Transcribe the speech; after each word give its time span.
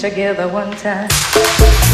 together 0.00 0.46
one 0.46 0.70
time. 0.76 1.85